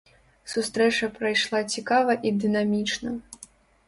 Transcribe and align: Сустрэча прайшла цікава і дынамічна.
Сустрэча 0.51 1.09
прайшла 1.17 1.59
цікава 1.73 2.15
і 2.31 2.31
дынамічна. 2.45 3.13